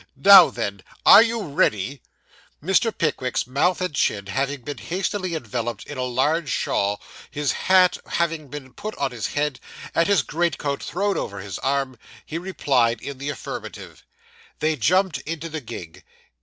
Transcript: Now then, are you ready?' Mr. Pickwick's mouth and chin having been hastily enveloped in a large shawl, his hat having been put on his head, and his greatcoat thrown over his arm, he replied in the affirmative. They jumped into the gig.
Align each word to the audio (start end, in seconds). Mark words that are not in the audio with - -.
Now 0.15 0.49
then, 0.49 0.81
are 1.05 1.21
you 1.21 1.43
ready?' 1.43 2.01
Mr. 2.59 2.91
Pickwick's 2.91 3.45
mouth 3.45 3.81
and 3.81 3.93
chin 3.93 4.25
having 4.25 4.61
been 4.63 4.79
hastily 4.79 5.35
enveloped 5.35 5.85
in 5.85 5.95
a 5.95 6.01
large 6.03 6.49
shawl, 6.49 6.99
his 7.29 7.51
hat 7.51 7.99
having 8.07 8.47
been 8.47 8.73
put 8.73 8.97
on 8.97 9.11
his 9.11 9.27
head, 9.27 9.59
and 9.93 10.07
his 10.07 10.23
greatcoat 10.23 10.81
thrown 10.81 11.19
over 11.19 11.37
his 11.39 11.59
arm, 11.59 11.99
he 12.25 12.39
replied 12.39 12.99
in 12.99 13.19
the 13.19 13.29
affirmative. 13.29 14.03
They 14.57 14.75
jumped 14.75 15.19
into 15.19 15.49
the 15.49 15.61
gig. 15.61 16.03